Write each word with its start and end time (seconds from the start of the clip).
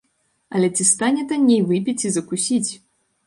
Але 0.59 0.69
ці 0.77 0.83
стане 0.91 1.25
танней 1.31 1.61
выпіць 1.71 2.05
і 2.09 2.13
закусіць? 2.17 2.65